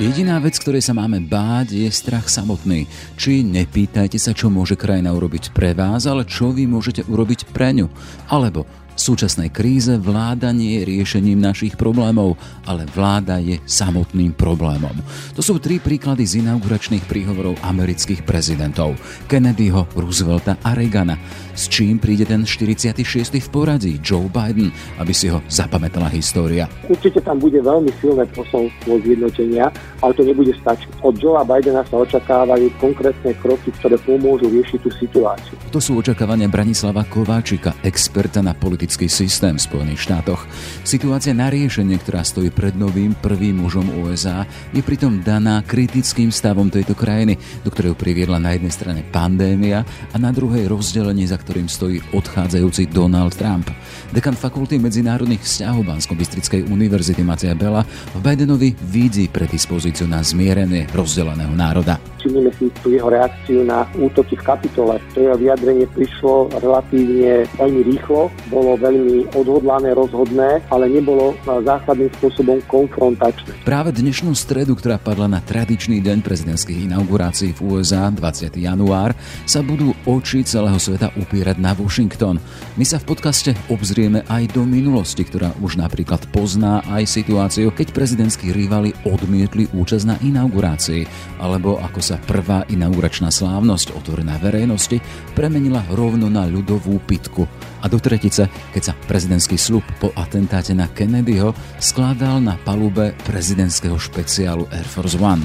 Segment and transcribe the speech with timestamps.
[0.00, 2.88] Jediná vec, ktorej sa máme báť, je strach samotný.
[3.20, 7.76] Či nepýtajte sa, čo môže krajina urobiť pre vás, ale čo vy môžete urobiť pre
[7.76, 7.84] ňu.
[8.32, 8.64] Alebo
[8.94, 12.36] v súčasnej kríze vláda nie je riešením našich problémov,
[12.68, 14.92] ale vláda je samotným problémom.
[15.38, 18.98] To sú tri príklady z inauguračných príhovorov amerických prezidentov
[19.30, 21.16] Kennedyho, Roosevelta a Reagana.
[21.54, 23.40] S čím príde ten 46.
[23.40, 26.66] v poradí Joe Biden, aby si ho zapamätala história?
[26.88, 29.68] Určite tam bude veľmi silné posolstvo zjednotenia,
[30.00, 31.04] ale to nebude stačiť.
[31.04, 35.54] Od Joea Bidena sa očakávajú konkrétne kroky, ktoré pomôžu riešiť tú situáciu.
[35.70, 40.48] To sú očakávania Branislava Kováčika, experta na politickú politický systém v Spojených štátoch.
[40.88, 46.72] Situácia na riešenie, ktorá stojí pred novým prvým mužom USA, je pritom daná kritickým stavom
[46.72, 51.68] tejto krajiny, do ktorého priviedla na jednej strane pandémia a na druhej rozdelenie, za ktorým
[51.68, 53.68] stojí odchádzajúci Donald Trump.
[54.10, 61.54] Dekan fakulty medzinárodných vzťahov Bansko-Bystrickej univerzity Macia Bela v Bidenovi vidí predispozíciu na zmierenie rozdeleného
[61.54, 62.02] národa.
[62.18, 64.98] Všimnime si tú jeho reakciu na útoky v kapitole.
[65.14, 72.58] To jeho vyjadrenie prišlo relatívne veľmi rýchlo, bolo veľmi odhodlané, rozhodné, ale nebolo zásadným spôsobom
[72.66, 73.62] konfrontačné.
[73.62, 78.58] Práve dnešnú stredu, ktorá padla na tradičný deň prezidentských inaugurácií v USA 20.
[78.58, 79.14] január,
[79.46, 82.42] sa budú oči celého sveta upierať na Washington.
[82.74, 87.92] My sa v podcaste obzrieme aj do minulosti, ktorá už napríklad pozná aj situáciu, keď
[87.92, 91.04] prezidentskí rivali odmietli účasť na inaugurácii,
[91.42, 95.02] alebo ako sa prvá inauguračná slávnosť otvorená verejnosti
[95.36, 97.44] premenila rovno na ľudovú pitku
[97.82, 104.00] a do tretice, keď sa prezidentský slub po atentáte na Kennedyho skladal na palube prezidentského
[104.00, 105.44] špeciálu Air Force One.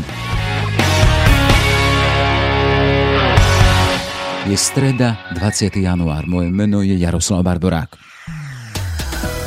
[4.45, 5.73] Je streda, 20.
[5.81, 6.30] január.
[6.30, 8.14] Moje meno je Jaroslav Barborák.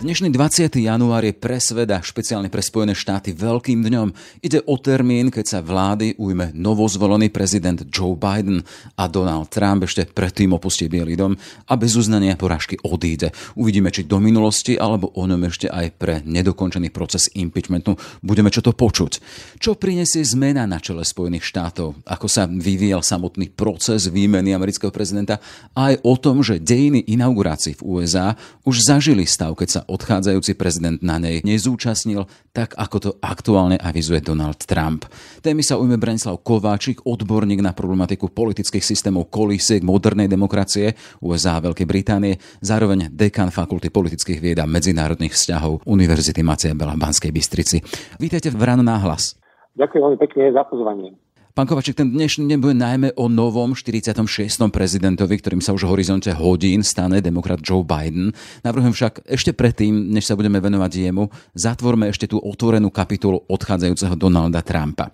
[0.00, 0.80] Dnešný 20.
[0.80, 4.08] január je pre sveda, špeciálne pre Spojené štáty, veľkým dňom.
[4.40, 8.64] Ide o termín, keď sa vlády ujme novozvolený prezident Joe Biden
[8.96, 11.36] a Donald Trump ešte predtým opustí Bielý dom
[11.68, 13.36] a bez uznania porážky odíde.
[13.60, 17.92] Uvidíme, či do minulosti, alebo o ňom ešte aj pre nedokončený proces impeachmentu
[18.24, 19.20] budeme čo to počuť.
[19.60, 22.08] Čo prinesie zmena na čele Spojených štátov?
[22.08, 25.44] Ako sa vyvíjal samotný proces výmeny amerického prezidenta?
[25.76, 28.32] Aj o tom, že dejiny inaugurácií v USA
[28.64, 34.22] už zažili stav, keď sa odchádzajúci prezident na nej nezúčastnil, tak ako to aktuálne avizuje
[34.22, 35.10] Donald Trump.
[35.42, 41.64] Témy sa ujme Branislav Kováčik, odborník na problematiku politických systémov kolísiek modernej demokracie USA a
[41.66, 47.34] Veľkej Británie, zároveň dekan Fakulty politických vied a medzinárodných vzťahov Univerzity Macia Bela v Banskej
[47.34, 47.82] Bystrici.
[48.22, 49.34] Vítajte v Ráno náhlas.
[49.74, 51.14] Ďakujem veľmi pekne za pozvanie.
[51.50, 54.22] Pán Kovačík, ten dnešný deň bude najmä o novom 46.
[54.70, 58.30] prezidentovi, ktorým sa už v horizonte hodín stane demokrat Joe Biden.
[58.62, 61.26] Navrhujem však ešte predtým, než sa budeme venovať jemu,
[61.58, 65.10] zatvorme ešte tú otvorenú kapitolu odchádzajúceho Donalda Trumpa.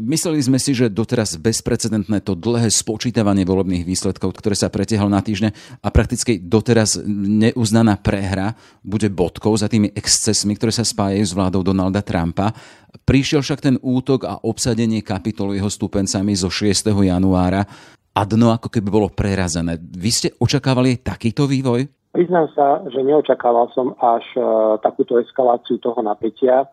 [0.00, 5.20] Mysleli sme si, že doteraz bezprecedentné to dlhé spočítavanie volebných výsledkov, ktoré sa pretiahlo na
[5.20, 5.52] týždne
[5.84, 11.60] a prakticky doteraz neuznaná prehra bude bodkou za tými excesmi, ktoré sa spájajú s vládou
[11.60, 12.56] Donalda Trumpa.
[13.04, 16.88] Prišiel však ten útok a obsadenie kapitolu jeho stupencami zo 6.
[16.88, 17.68] januára
[18.16, 19.76] a dno ako keby bolo prerazené.
[19.76, 21.84] Vy ste očakávali takýto vývoj?
[22.16, 26.64] Priznám sa, že neočakával som až uh, takúto eskaláciu toho napätia.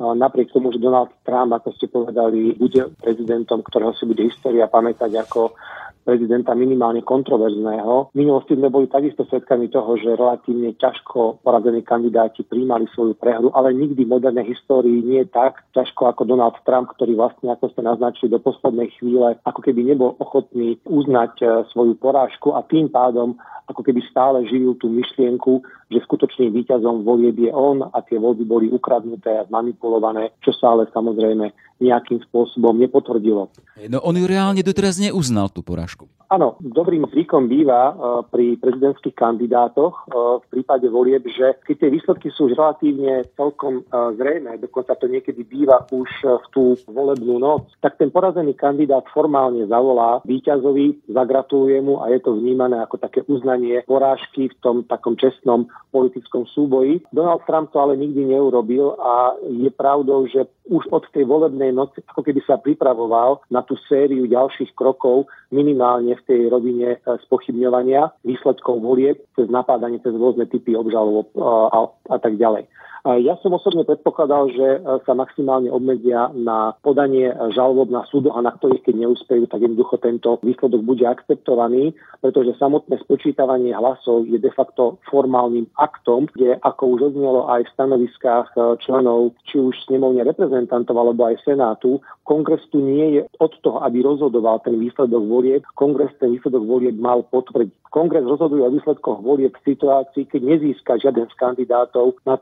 [0.00, 5.12] Napriek tomu, že Donald Trump, ako ste povedali, bude prezidentom, ktorého si bude história pamätať
[5.20, 5.52] ako
[6.02, 8.12] prezidenta minimálne kontroverzného.
[8.12, 13.54] V minulosti sme boli takisto svedkami toho, že relatívne ťažko porazení kandidáti príjmali svoju prehru,
[13.54, 17.70] ale nikdy v modernej histórii nie je tak ťažko ako Donald Trump, ktorý vlastne, ako
[17.72, 22.90] ste naznačili, do poslednej chvíle ako keby nebol ochotný uznať e, svoju porážku a tým
[22.90, 23.38] pádom
[23.70, 28.44] ako keby stále živil tú myšlienku, že skutočným víťazom volieb je on a tie voľby
[28.44, 31.52] boli ukradnuté a zmanipulované, čo sa ale samozrejme
[31.82, 33.50] nejakým spôsobom nepotvrdilo.
[33.90, 35.91] No on ju reálne doteraz neuznal, tú porážku.
[36.32, 41.90] Áno, dobrým zvykom býva uh, pri prezidentských kandidátoch uh, v prípade volieb, že keď tie
[41.92, 47.36] výsledky sú už relatívne celkom uh, zrejme, dokonca to niekedy býva už v tú volebnú
[47.36, 52.96] noc, tak ten porazený kandidát formálne zavolá víťazovi, zagratuluje mu a je to vnímané ako
[52.96, 57.04] také uznanie porážky v tom takom čestnom politickom súboji.
[57.12, 62.06] Donald Trump to ale nikdy neurobil a je pravdou, že už od tej volebnej noci,
[62.06, 68.14] ako keby sa pripravoval na tú sériu ďalších krokov, minimálne v tej rovine e, spochybňovania
[68.22, 72.70] výsledkov volieb, cez napádanie, cez rôzne typy obžalov a, a tak ďalej.
[73.02, 78.38] Ja som osobne predpokladal, že e, sa maximálne obmedzia na podanie žalob na súdu a
[78.38, 84.38] na ktorých, keď neúspejú, tak jednoducho tento výsledok bude akceptovaný, pretože samotné spočítavanie hlasov je
[84.38, 88.48] de facto formálnym aktom, kde, ako už odznelo aj v stanoviskách
[88.86, 94.06] členov, či už snemovne reprezentantov alebo aj Senátu, kongres tu nie je od toho, aby
[94.06, 95.66] rozhodoval ten výsledok volieb.
[95.74, 97.90] Kongres ten výsledok volieb mal potvrdiť.
[97.90, 102.40] Kongres rozhoduje o výsledkoch volieb v situácii, keď nezíska žiaden z kandidátov na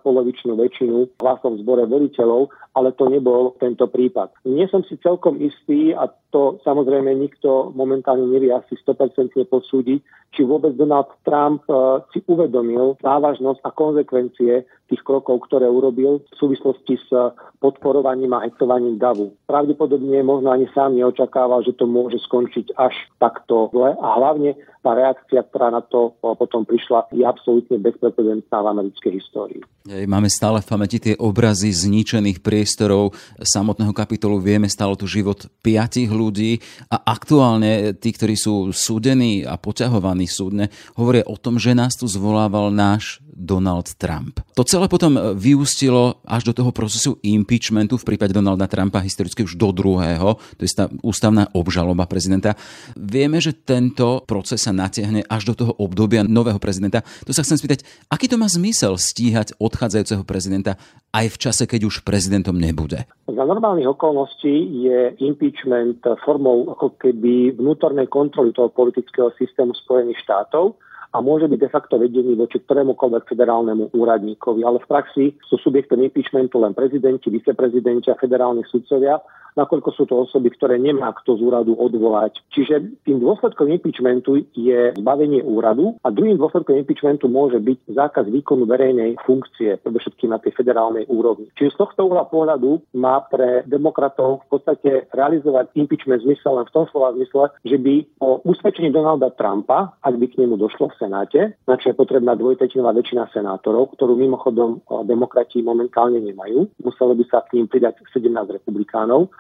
[0.51, 4.31] polovičnú väčšinu v zbore voliteľov, ale to nebol tento prípad.
[4.47, 9.99] Nie som si celkom istý a to samozrejme nikto momentálne nevie asi 100% posúdiť,
[10.31, 11.75] či vôbec Donald Trump e,
[12.15, 17.11] si uvedomil závažnosť a konsekvencie tých krokov, ktoré urobil v súvislosti s
[17.59, 19.35] podporovaním a hektovaním davu.
[19.51, 24.97] Pravdepodobne možno ani sám neočakával, že to môže skončiť až takto zle a hlavne tá
[24.97, 29.61] reakcia, ktorá na to potom prišla, je absolútne bezprecedentná v americkej histórii.
[30.09, 34.41] Máme stále v pamäti tie obrazy zničených priestorov samotného kapitolu.
[34.41, 40.73] Vieme, stalo tu život piatich ľudí a aktuálne tí, ktorí sú súdení a poťahovaní súdne,
[40.97, 44.45] hovoria o tom, že nás tu zvolával náš Donald Trump.
[44.53, 49.57] To celé potom vyústilo až do toho procesu impeachmentu v prípade Donalda Trumpa historicky už
[49.57, 52.53] do druhého, to je tá ústavná obžaloba prezidenta.
[53.01, 57.03] Vieme, že tento proces sa natiahne až do toho obdobia nového prezidenta.
[57.27, 60.79] To sa chcem spýtať, aký to má zmysel stíhať odchádzajúceho prezidenta
[61.11, 63.03] aj v čase, keď už prezidentom nebude?
[63.27, 70.79] Za normálnych okolností je impeachment formou ako keby vnútornej kontroly toho politického systému Spojených štátov
[71.11, 74.63] a môže byť de facto vedený voči ktorémukoľvek federálnemu úradníkovi.
[74.63, 79.19] Ale v praxi sú subjektom impeachmentu len prezidenti, viceprezidenti a federálni sudcovia
[79.59, 82.39] nakoľko sú to osoby, ktoré nemá kto z úradu odvolať.
[82.55, 88.67] Čiže tým dôsledkom impeachmentu je zbavenie úradu a druhým dôsledkom impeachmentu môže byť zákaz výkonu
[88.67, 91.51] verejnej funkcie, predovšetkým na tej federálnej úrovni.
[91.59, 96.75] Čiže z tohto uhla pohľadu má pre demokratov v podstate realizovať impeachment zmysel len v
[96.75, 100.99] tom slova zmysle, že by po usvedčení Donalda Trumpa, ak by k nemu došlo v
[101.01, 107.25] Senáte, na čo je potrebná dvojtetinová väčšina senátorov, ktorú mimochodom demokrati momentálne nemajú, muselo by
[107.25, 109.33] sa k ním pridať 17 republikánov,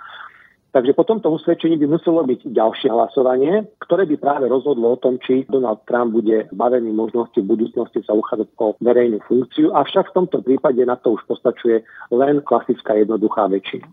[0.71, 5.19] Takže po tomto usvedčení by muselo byť ďalšie hlasovanie, ktoré by práve rozhodlo o tom,
[5.19, 10.17] či Donald Trump bude zbavený možnosti v budúcnosti sa uchádzať o verejnú funkciu, avšak v
[10.23, 11.83] tomto prípade na to už postačuje
[12.15, 13.91] len klasická jednoduchá väčšina.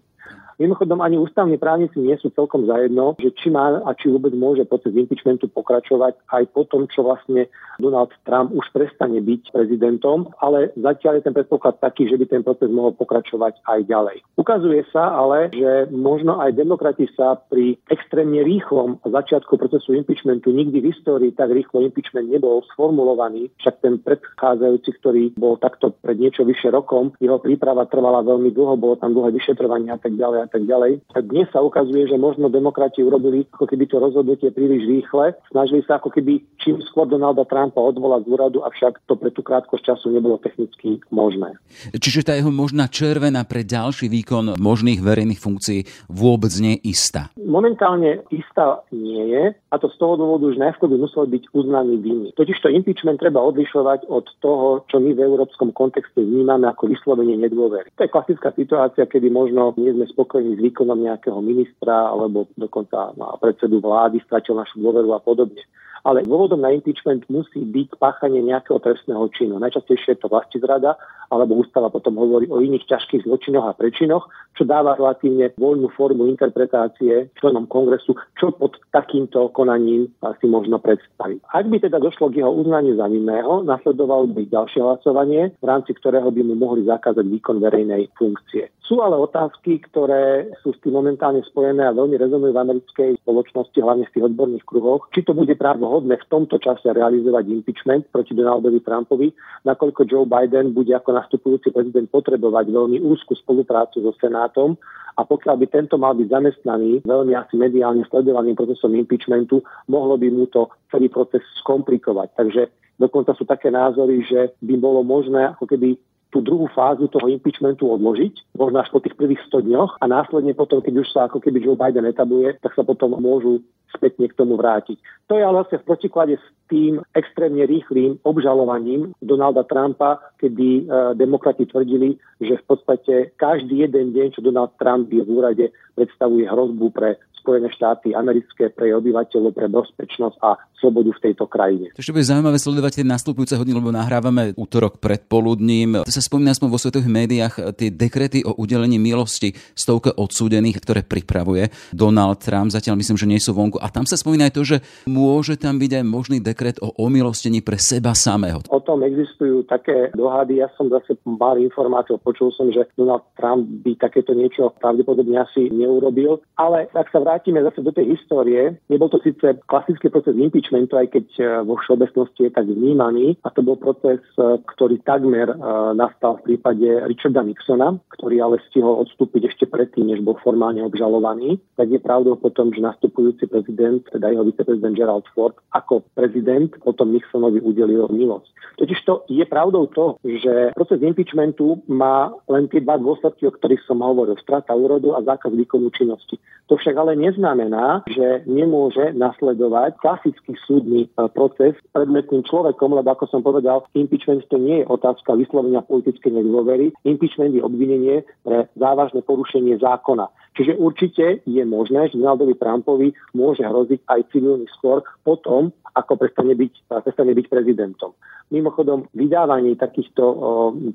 [0.57, 4.65] Mimochodom, ani ústavní právnici nie sú celkom zajedno, že či má a či vôbec môže
[4.65, 7.45] proces impeachmentu pokračovať aj po tom, čo vlastne
[7.77, 12.42] Donald Trump už prestane byť prezidentom, ale zatiaľ je ten predpoklad taký, že by ten
[12.42, 14.18] proces mohol pokračovať aj ďalej.
[14.33, 20.81] Ukazuje sa ale, že možno aj demokrati sa pri extrémne rýchlom začiatku procesu impeachmentu nikdy
[20.81, 26.42] v histórii tak rýchlo impeachment nebol sformulovaný, však ten predchádzajúci, ktorý bol takto pred niečo
[26.42, 30.46] vyše rokom, jeho príprava trvala veľmi dlho, bolo tam dlhé vyšetrovanie a tak ďalej a
[30.47, 31.03] tak ďalej.
[31.27, 35.35] Dnes sa ukazuje, že možno demokrati urobili ako keby to rozhodnutie príliš rýchle.
[35.51, 39.41] Snažili sa ako keby čím skôr Donalda Trumpa odvolať z úradu, avšak to pre tú
[39.41, 41.57] krátkosť času nebolo technicky možné.
[41.91, 47.33] Čiže tá jeho možná červená pre ďalší výkon možných verejných funkcií vôbec nie je istá?
[47.41, 51.97] Momentálne istá nie je a to z toho dôvodu, že najskôr by musel byť uznaný
[51.97, 52.29] vinný.
[52.38, 57.33] Totiž to impeachment treba odlišovať od toho, čo my v európskom kontexte vnímame ako vyslovenie
[57.41, 57.89] nedôvery.
[57.97, 62.45] To je klasická situácia, kedy možno nie sme spokojní spokojní s výkonom nejakého ministra alebo
[62.54, 63.10] dokonca
[63.42, 65.66] predsedu vlády stratil našu dôveru a podobne.
[66.03, 69.57] Ale dôvodom na impeachment musí byť páchanie nejakého trestného činu.
[69.57, 70.29] Najčastejšie je to
[70.60, 75.91] zrada, alebo ústava potom hovorí o iných ťažkých zločinoch a prečinoch, čo dáva relatívne voľnú
[75.93, 80.07] formu interpretácie členom kongresu, čo pod takýmto konaním
[80.39, 81.43] si možno predstaviť.
[81.51, 85.93] Ak by teda došlo k jeho uznaniu za vinného, nasledovalo by ďalšie hlasovanie, v rámci
[85.93, 88.72] ktorého by mu mohli zakázať výkon verejnej funkcie.
[88.88, 93.75] Sú ale otázky, ktoré sú s tým momentálne spojené a veľmi rezonujú v americkej spoločnosti,
[93.83, 95.12] hlavne v tých odborných kruhoch.
[95.12, 99.34] Či to bude práve hodné v tomto čase realizovať impeachment proti Donaldovi Trumpovi,
[99.66, 104.77] nakoľko Joe Biden bude ako nastupujúci prezident potrebovať veľmi úzku spoluprácu so Senátom
[105.18, 110.30] a pokiaľ by tento mal byť zamestnaný veľmi asi mediálne sledovaným procesom impeachmentu, mohlo by
[110.30, 112.38] mu to celý proces skomplikovať.
[112.38, 112.62] Takže
[113.01, 115.98] dokonca sú také názory, že by bolo možné ako keby
[116.38, 120.53] tú druhú fázu toho impeachmentu odložiť, možno až po tých prvých 100 dňoch a následne
[120.53, 124.38] potom, keď už sa ako keby Joe Biden etabluje, tak sa potom môžu spätne k
[124.38, 125.01] tomu vrátiť.
[125.32, 131.17] To je ale vlastne v protiklade s tým extrémne rýchlým obžalovaním Donalda Trumpa, kedy uh,
[131.17, 135.65] demokrati tvrdili, že v podstate každý jeden deň, čo Donald Trump je v úrade,
[135.98, 137.17] predstavuje hrozbu pre
[137.48, 141.96] Spojené štáty americké, pre obyvateľov, pre bezpečnosť a slobodu v tejto krajine.
[141.96, 146.04] To ešte bude zaujímavé sledovať tie nastupujúce hodiny, lebo nahrávame útorok predpoludním.
[146.04, 151.01] To sa spomína aspoň vo svetových médiách tie dekrety o udelení milosti stovke odsúdených, ktoré
[151.08, 152.68] pripravuje Donald Trump.
[152.68, 153.80] Zatiaľ myslím, že nie sú vonku.
[153.80, 154.77] A tam sa spomína aj to, že
[155.08, 158.60] môže tam byť aj možný dekret o omilostení pre seba samého.
[158.68, 160.60] O tom existujú také dohady.
[160.60, 165.72] Ja som zase mal informáciu, počul som, že Donald Trump by takéto niečo pravdepodobne asi
[165.72, 166.44] neurobil.
[166.60, 171.13] Ale ak sa vrátime zase do tej histórie, nebol to síce klasický proces impeachmentu, aj
[171.13, 175.58] keď e, vo všeobecnosti je tak vnímaný, a to bol proces, e, ktorý takmer e,
[175.94, 181.62] nastal v prípade Richarda Nixona, ktorý ale stihol odstúpiť ešte predtým, než bol formálne obžalovaný.
[181.77, 187.13] Tak je pravdou potom, že nastupujúci prezident, teda jeho viceprezident Gerald Ford, ako prezident potom
[187.13, 188.50] Nixonovi udelil milosť.
[188.82, 193.86] Totiž to je pravdou to, že proces impeachmentu má len tie dva dôsledky, o ktorých
[193.86, 194.34] som hovoril.
[194.41, 196.41] Strata úrodu a zákaz výkonu činnosti.
[196.67, 203.27] To však ale neznamená, že nemôže nasledovať klasický súdny e, proces predmetným človekom, lebo ako
[203.27, 206.96] som povedal, impeachment to nie je otázka vyslovenia politickej nedôvery.
[207.03, 210.31] Impeachment je obvinenie pre závažné porušenie zákona.
[210.57, 216.57] Čiže určite je možné, že Donaldovi Trumpovi môže hroziť aj civilný skôr potom, ako prestane
[216.57, 218.17] byť, prestane byť prezidentom.
[218.50, 220.36] Mimochodom, vydávanie takýchto o,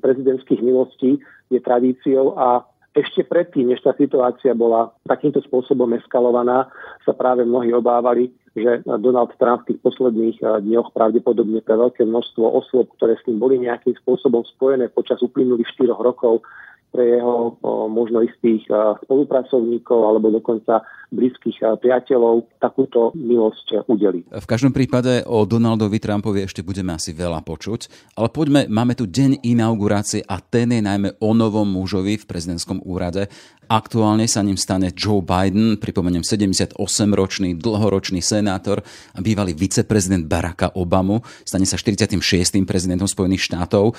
[0.01, 1.21] prezidentských milostí
[1.53, 6.69] je tradíciou a ešte predtým, než tá situácia bola takýmto spôsobom eskalovaná,
[7.01, 12.05] sa práve mnohí obávali, že Donald Trump v tých posledných eh, dňoch pravdepodobne pre veľké
[12.05, 16.45] množstvo osôb, ktoré s tým boli nejakým spôsobom spojené počas uplynulých 4 rokov,
[16.93, 17.57] pre jeho
[17.89, 18.69] možno istých
[19.09, 24.21] spolupracovníkov alebo dokonca blízkych priateľov takúto milosť udeli.
[24.29, 29.09] V každom prípade o Donaldovi Trumpovi ešte budeme asi veľa počuť, ale poďme, máme tu
[29.09, 33.25] deň inaugurácie a ten je najmä o novom mužovi v prezidentskom úrade.
[33.73, 41.25] Aktuálne sa ním stane Joe Biden, pripomeniem 78-ročný, dlhoročný senátor a bývalý viceprezident Baracka Obamu.
[41.41, 42.21] Stane sa 46.
[42.69, 43.97] prezidentom Spojených štátov.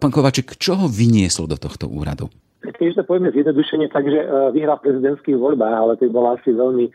[0.00, 2.32] Pán Kovaček, čo ho vynieslo do tohto úradu?
[2.62, 6.54] Keď to povieme zjednodušene tak, že e, vyhral v prezidentských voľbách, ale to bola asi
[6.54, 6.92] veľmi e,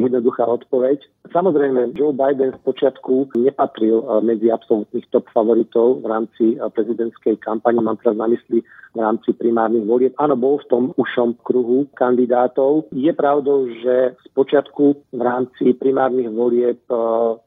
[0.00, 1.04] jednoduchá odpoveď.
[1.28, 7.84] Samozrejme, Joe Biden z počiatku nepatril e, medzi absolútnych top favoritov v rámci prezidentskej kampane,
[7.84, 8.64] mám teraz na mysli
[8.96, 10.16] v rámci primárnych volieb.
[10.16, 12.88] Áno, bol v tom ušom kruhu kandidátov.
[12.90, 16.80] Je pravdou, že z počiatku v rámci primárnych volieb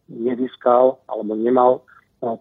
[0.08, 1.84] nezískal alebo nemal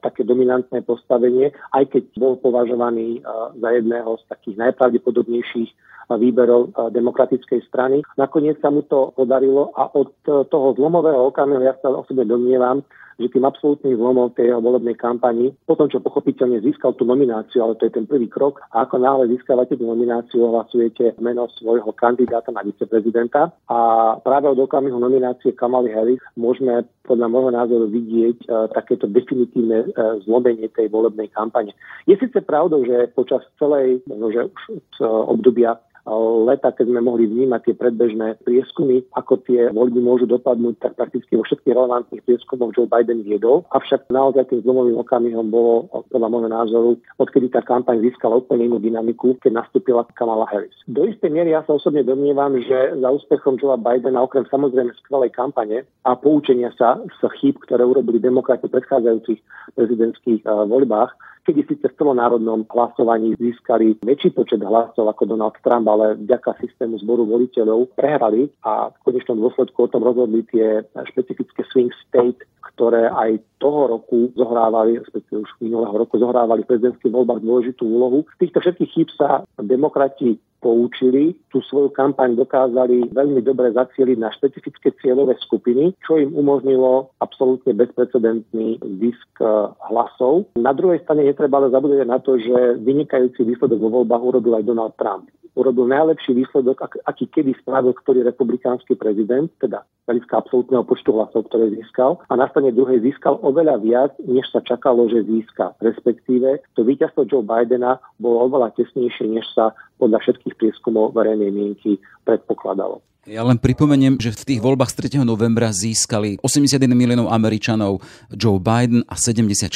[0.03, 3.19] také dominantné postavenie, aj keď bol považovaný
[3.59, 5.71] za jedného z takých najpravdepodobnejších
[6.13, 8.05] výberov demokratickej strany.
[8.21, 12.85] Nakoniec sa mu to podarilo a od toho zlomového okamihu ja sa osobne domnievam,
[13.19, 17.89] že tým absolútnym zlomom tej volebnej kampani, potom čo pochopiteľne získal tú nomináciu, ale to
[17.89, 22.65] je ten prvý krok, a ako náhle získavate tú nomináciu, hlasujete meno svojho kandidáta na
[22.65, 23.79] viceprezidenta a
[24.21, 30.23] práve od okamihu nominácie Kamaly Harris môžeme podľa môjho názoru vidieť uh, takéto definitívne uh,
[30.23, 31.75] zlomenie tej volebnej kampane.
[32.07, 35.79] Je síce pravdou, že počas celej, že už od uh, obdobia
[36.11, 41.39] leta, keď sme mohli vnímať tie predbežné prieskumy, ako tie voľby môžu dopadnúť, tak prakticky
[41.39, 43.63] vo všetkých relevantných prieskumoch Joe Biden viedol.
[43.71, 46.91] Avšak naozaj tým zlomovým okamihom bolo, podľa môjho názoru,
[47.23, 50.75] odkedy tá kampaň získala úplne inú dynamiku, keď nastúpila Kamala Harris.
[50.91, 55.31] Do istej miery ja sa osobne domnievam, že za úspechom Joe Bidena, okrem samozrejme skvelej
[55.31, 59.41] kampane a poučenia sa z chýb, ktoré urobili demokrati v predchádzajúcich
[59.79, 65.87] prezidentských uh, voľbách, kedy síce v celonárodnom hlasovaní získali väčší počet hlasov ako Donald Trump,
[65.91, 71.67] ale vďaka systému zboru voliteľov prehrali a v konečnom dôsledku o tom rozhodli tie špecifické
[71.75, 72.39] swing state,
[72.75, 78.25] ktoré aj toho roku zohrávali, respektíve už minulého roku zohrávali v prezidentských voľbách dôležitú úlohu.
[78.39, 84.31] Z týchto všetkých chýb sa demokrati poučili, tú svoju kampaň dokázali veľmi dobre zacieliť na
[84.31, 89.51] špecifické cieľové skupiny, čo im umožnilo absolútne bezprecedentný zisk eh,
[89.91, 90.47] hlasov.
[90.55, 94.65] Na druhej strane netreba ale zabúdať na to, že vynikajúci výsledok vo voľbách urobil aj
[94.65, 101.13] Donald Trump urobil najlepší výsledok, aký kedy spravil ktorý republikánsky prezident, teda hľadiska absolútneho počtu
[101.13, 102.19] hlasov, ktoré získal.
[102.27, 105.77] A na strane druhej získal oveľa viac, než sa čakalo, že získa.
[105.79, 112.01] Respektíve to víťazstvo Joe Bidena bolo oveľa tesnejšie, než sa podľa všetkých prieskumov verejnej mienky
[112.25, 113.05] predpokladalo.
[113.23, 115.23] Ja len pripomeniem, že v tých voľbách z 3.
[115.23, 118.03] novembra získali 81 miliónov Američanov
[118.35, 119.71] Joe Biden a 74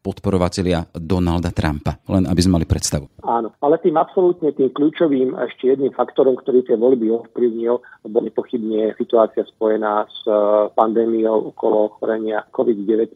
[0.00, 2.00] podporovatelia Donalda Trumpa.
[2.08, 3.04] Len aby sme mali predstavu.
[3.20, 8.96] Áno, ale tým absolútne tým kľúčovým ešte jedným faktorom, ktorý tie voľby ovplyvnil, bol nepochybne
[8.96, 13.12] situácia spojená s eh, pandémiou okolo ochorenia COVID-19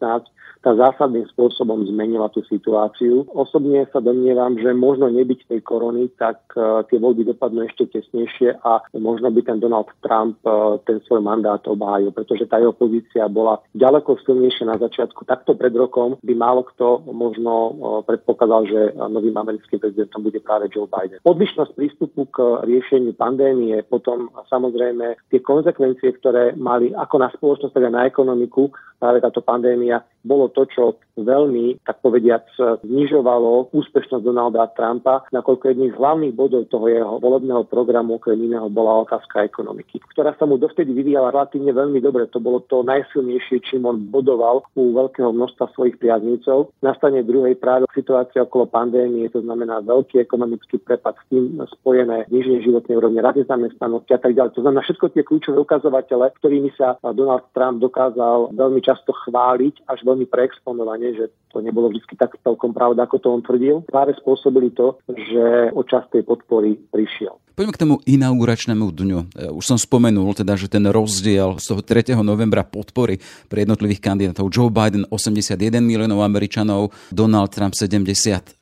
[0.64, 3.28] tá zásadným spôsobom zmenila tú situáciu.
[3.36, 8.64] Osobne sa domnievam, že možno nebyť tej korony, tak uh, tie voľby dopadnú ešte tesnejšie
[8.64, 13.28] a možno by ten Donald Trump uh, ten svoj mandát obhájil, pretože tá jeho pozícia
[13.28, 15.28] bola ďaleko silnejšia na začiatku.
[15.28, 17.72] Takto pred rokom by málo kto možno uh,
[18.08, 21.20] predpokladal, že novým americkým prezidentom bude práve Joe Biden.
[21.28, 27.84] Odlišnosť prístupu k riešeniu pandémie, potom samozrejme tie konsekvencie, ktoré mali ako na spoločnosť, tak
[27.90, 30.82] aj na ekonomiku, práve táto pandémia, bolo to, čo
[31.14, 32.46] veľmi, tak povediac,
[32.82, 38.66] znižovalo úspešnosť Donalda Trumpa, nakoľko jedným z hlavných bodov toho jeho volebného programu okrem iného
[38.66, 42.26] bola otázka ekonomiky, ktorá sa mu dovtedy vyvíjala relatívne veľmi dobre.
[42.34, 46.74] To bolo to najsilnejšie, čím on bodoval u veľkého množstva svojich priaznicov.
[46.82, 52.26] Na strane druhej práve situácia okolo pandémie, to znamená veľký ekonomický prepad s tým spojené
[52.26, 54.58] zniženie životnej úrovne, rast nezamestnanosti a tak ďalej.
[54.58, 59.98] To znamená všetko tie kľúčové ukazovatele, ktorými sa Donald Trump dokázal veľmi často chváliť, až
[60.02, 63.86] veľmi preexponovane strane, že to nebolo vždy tak celkom pravda, ako to on tvrdil.
[63.86, 67.38] Práve spôsobili to, že o čas tej podpory prišiel.
[67.54, 69.18] Poďme k tomu inauguračnému dňu.
[69.54, 72.18] Už som spomenul teda, že ten rozdiel z toho 3.
[72.18, 78.58] novembra podpory pre jednotlivých kandidátov Joe Biden 81 miliónov Američanov, Donald Trump 74.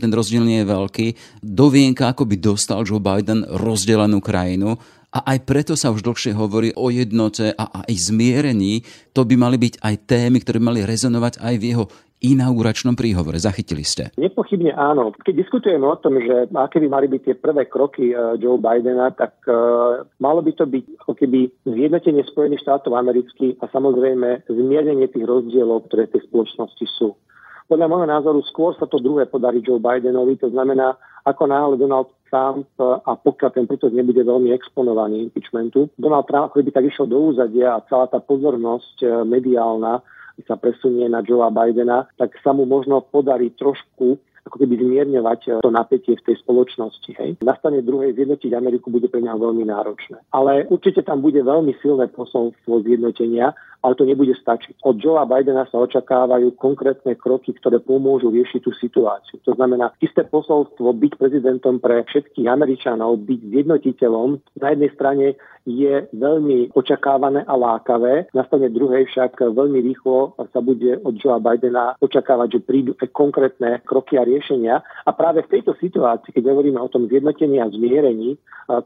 [0.00, 1.06] Ten rozdiel nie je veľký.
[1.44, 6.76] Dovienka, ako by dostal Joe Biden rozdelenú krajinu a aj preto sa už dlhšie hovorí
[6.76, 8.84] o jednote a aj zmierení.
[9.16, 11.84] To by mali byť aj témy, ktoré mali rezonovať aj v jeho
[12.18, 13.38] inauguračnom príhovore.
[13.38, 14.10] Zachytili ste?
[14.18, 15.14] Nepochybne áno.
[15.22, 19.14] Keď diskutujeme o tom, že aké by mali byť tie prvé kroky uh, Joe Bidena,
[19.14, 25.06] tak uh, malo by to byť ako keby zjednotenie Spojených štátov amerických a samozrejme zmiernenie
[25.08, 27.14] tých rozdielov, ktoré v tej spoločnosti sú.
[27.68, 30.96] Podľa môjho názoru skôr sa to druhé podarí Joe Bidenovi, to znamená,
[31.28, 36.60] ako náhle Donald Trump a pokiaľ ten proces nebude veľmi exponovaný impeachmentu, Donald Trump ako
[36.60, 40.00] by tak išiel do úzadia a celá tá pozornosť eh, mediálna
[40.46, 45.52] sa presunie na Joea Bidena, tak sa mu možno podarí trošku ako keby zmierňovať eh,
[45.60, 47.10] to napätie v tej spoločnosti.
[47.20, 47.30] Hej.
[47.44, 50.24] Na strane druhej zjednotiť Ameriku bude pre neho veľmi náročné.
[50.32, 53.52] Ale určite tam bude veľmi silné posolstvo zjednotenia,
[53.82, 54.82] ale to nebude stačiť.
[54.82, 59.38] Od Joea Bidena sa očakávajú konkrétne kroky, ktoré pomôžu riešiť tú situáciu.
[59.46, 64.28] To znamená isté posolstvo byť prezidentom pre všetkých Američanov, byť zjednotiteľom.
[64.58, 65.26] Na jednej strane
[65.68, 68.32] je veľmi očakávané a lákavé.
[68.32, 73.08] Na strane druhej však veľmi rýchlo sa bude od Joea Bidena očakávať, že prídu aj
[73.14, 74.37] konkrétne kroky a riešenia.
[75.06, 78.38] A práve v tejto situácii, keď hovoríme o tom zjednotení a zmierení,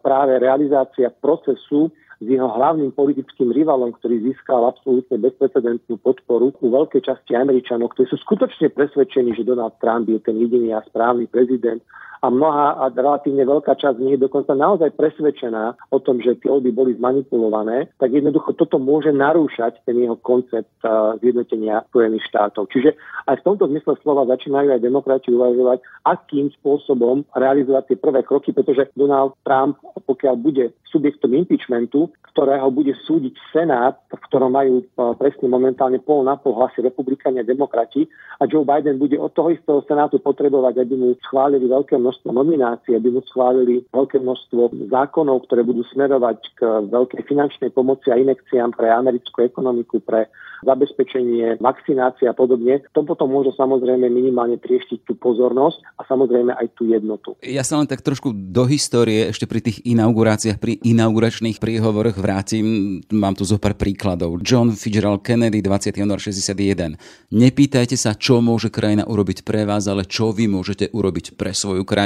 [0.03, 1.91] práve realizácia procesu
[2.23, 8.07] s jeho hlavným politickým rivalom, ktorý získal absolútne bezprecedentnú podporu u veľkej časti Američanov, ktorí
[8.15, 11.83] sú skutočne presvedčení, že Donald Trump je ten jediný a správny prezident
[12.23, 16.39] a mnoha a relatívne veľká časť z nich je dokonca naozaj presvedčená o tom, že
[16.39, 22.23] tie voľby boli zmanipulované, tak jednoducho toto môže narúšať ten jeho koncept uh, zjednotenia Spojených
[22.31, 22.71] štátov.
[22.71, 22.95] Čiže
[23.27, 28.55] aj v tomto zmysle slova začínajú aj demokrati uvažovať, akým spôsobom realizovať tie prvé kroky,
[28.55, 34.85] pretože Donald Trump, pokiaľ bude subjektom impeachmentu, ktorého bude súdiť Senát, v ktorom majú
[35.17, 38.05] presne momentálne pol na pol hlasy republikáni a demokrati
[38.41, 42.93] a Joe Biden bude od toho istého Senátu potrebovať, aby mu schválili veľké množstvo nominácií,
[42.97, 46.61] aby mu schválili veľké množstvo zákonov, ktoré budú smerovať k
[46.93, 50.29] veľkej finančnej pomoci a inekciám pre americkú ekonomiku, pre
[50.63, 52.87] zabezpečenie, vakcinácie a podobne.
[52.95, 57.35] To potom môže samozrejme minimálne trieštiť tú pozornosť a samozrejme aj tú jednotu.
[57.43, 62.99] Ja sa len tak trošku do histórie ešte pri tých inauguráciách, pri inauguračných príhovoroch vrátim.
[63.11, 64.39] Mám tu zo pár príkladov.
[64.47, 65.99] John Fitzgerald Kennedy, 20.
[65.99, 66.95] január 61.
[67.35, 71.83] Nepýtajte sa, čo môže krajina urobiť pre vás, ale čo vy môžete urobiť pre svoju
[71.83, 72.02] krajinu.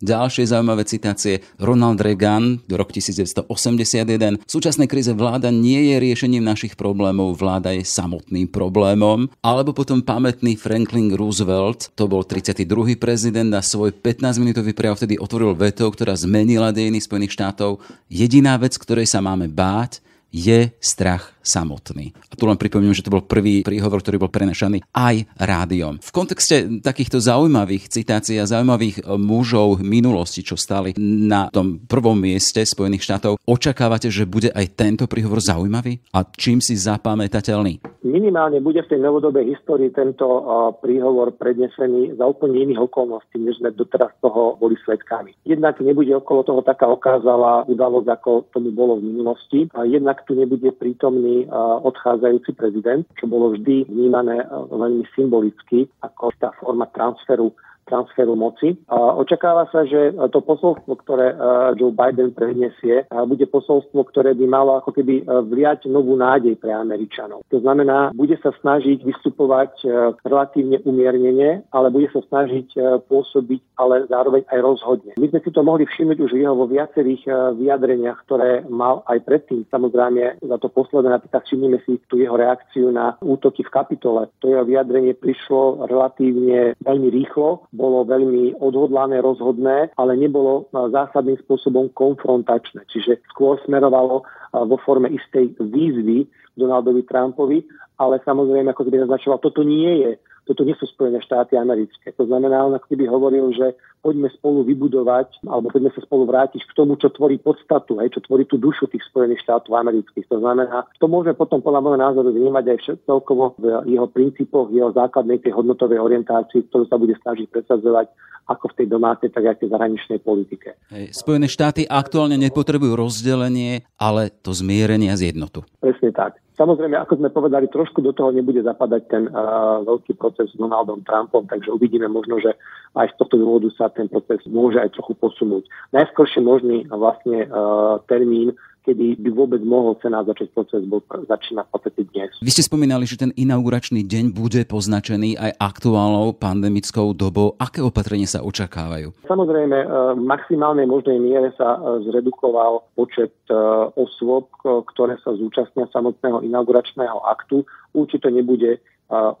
[0.00, 1.44] Ďalšie zaujímavé citácie.
[1.60, 4.40] Ronald Reagan, rok 1981.
[4.40, 9.28] V súčasnej kríze vláda nie je riešením našich problémov, vláda je samotným problémom.
[9.44, 12.64] Alebo potom pamätný Franklin Roosevelt, to bol 32.
[12.96, 17.84] prezident a svoj 15-minútový prejav vtedy otvoril vetou, ktorá zmenila dejiny Spojených štátov.
[18.08, 22.12] Jediná vec, ktorej sa máme báť, je strach samotný.
[22.28, 25.96] A tu len pripomínam, že to bol prvý príhovor, ktorý bol prenašaný aj rádiom.
[26.04, 32.20] V kontexte takýchto zaujímavých citácií a zaujímavých e, mužov minulosti, čo stali na tom prvom
[32.20, 36.04] mieste Spojených štátov, očakávate, že bude aj tento príhovor zaujímavý?
[36.12, 38.04] A čím si zapamätateľný?
[38.04, 43.58] Minimálne bude v tej novodobej histórii tento uh, príhovor prednesený za úplne iných okolností, než
[43.58, 45.32] sme doteraz toho boli svetkami.
[45.48, 49.60] Jednak nebude okolo toho taká okázala udalosť, ako tomu bolo v minulosti.
[49.72, 51.46] A jednak ak tu nebude prítomný
[51.86, 57.54] odchádzajúci prezident, čo bolo vždy vnímané veľmi symbolicky ako tá forma transferu
[57.88, 58.76] transferu moci.
[58.92, 61.36] Očakáva sa, že to posolstvo, ktoré e,
[61.80, 66.70] Joe Biden predniesie, bude posolstvo, ktoré by malo ako keby e, vliať novú nádej pre
[66.76, 67.48] Američanov.
[67.48, 69.86] To znamená, bude sa snažiť vystupovať e,
[70.28, 72.76] relatívne umiernene, ale bude sa snažiť
[73.08, 75.12] pôsobiť, ale zároveň aj rozhodne.
[75.16, 79.64] My sme si to mohli všimnúť už jeho vo viacerých vyjadreniach, ktoré mal aj predtým.
[79.72, 84.28] Samozrejme, za to posledné napríklad všimnime si tú jeho reakciu na útoky v kapitole.
[84.42, 91.94] To jeho vyjadrenie prišlo relatívne veľmi rýchlo, bolo veľmi odhodlané, rozhodné, ale nebolo zásadným spôsobom
[91.94, 92.82] konfrontačné.
[92.90, 96.26] Čiže skôr smerovalo vo forme istej výzvy
[96.58, 97.62] Donaldovi Trumpovi,
[98.02, 100.10] ale samozrejme, ako by naznačoval, toto nie je
[100.48, 102.16] toto nie sú Spojené štáty americké.
[102.16, 106.64] To znamená, on ako keby hovoril, že poďme spolu vybudovať, alebo poďme sa spolu vrátiť
[106.64, 110.24] k tomu, čo tvorí podstatu, hej, čo tvorí tú dušu tých Spojených štátov amerických.
[110.32, 114.80] To znamená, to môžeme potom podľa môjho názoru vnímať aj celkovo v jeho princípoch, v
[114.80, 118.08] jeho základnej tej hodnotovej orientácii, ktorú sa bude snažiť presadzovať
[118.48, 120.68] ako v tej domácej, tak aj v tej zahraničnej politike.
[120.88, 125.68] Hej, Spojené štáty aktuálne nepotrebujú rozdelenie, ale to zmierenie a zjednotu.
[125.84, 126.40] Presne tak.
[126.58, 131.06] Samozrejme, ako sme povedali, trošku do toho nebude zapadať ten uh, veľký proces s Donaldom
[131.06, 132.58] Trumpom, takže uvidíme možno, že
[132.98, 135.70] aj z tohto dôvodu sa ten proces môže aj trochu posunúť.
[135.94, 141.70] Najskôršie možný vlastne uh, termín kedy by vôbec mohol Senát začať proces, bol začína v
[141.76, 142.32] podstate dnes.
[142.40, 147.52] Vy ste spomínali, že ten inauguračný deň bude poznačený aj aktuálnou pandemickou dobou.
[147.60, 149.12] Aké opatrenie sa očakávajú?
[149.28, 153.54] Samozrejme, e, v maximálnej možnej miere sa e, zredukoval počet e,
[154.00, 157.68] osôb, ktoré sa zúčastnia samotného inauguračného aktu.
[157.92, 158.80] Určite nebude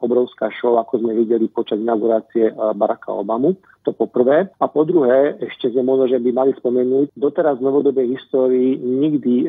[0.00, 3.52] obrovská show, ako sme videli počas inaugurácie Baracka Obamu.
[3.84, 4.48] To po prvé.
[4.60, 9.48] A po druhé, ešte sme možno, že by mali spomenúť, doteraz v novodobej histórii nikdy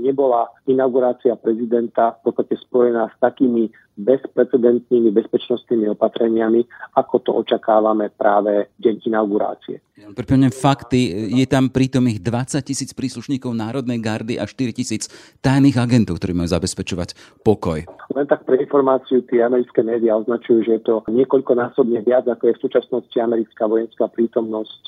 [0.00, 6.66] nebola inaugurácia prezidenta v podstate spojená s takými bezprecedentnými bezpečnostnými opatreniami,
[6.98, 9.78] ako to očakávame práve deň inaugurácie.
[9.94, 15.06] Pripomínam fakty, je tam prítomných 20 tisíc príslušníkov Národnej gardy a 4 tisíc
[15.38, 17.86] tajných agentov, ktorí majú zabezpečovať pokoj.
[18.10, 22.56] Len tak pre informáciu, tie americké médiá označujú, že je to niekoľkonásobne viac, ako je
[22.58, 24.82] v súčasnosti americká vojenská prítomnosť